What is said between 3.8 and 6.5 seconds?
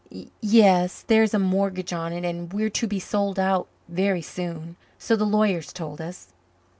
very soon so the lawyers told us.